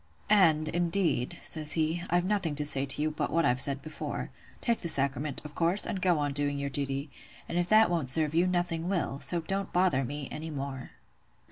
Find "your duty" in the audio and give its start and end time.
6.57-7.11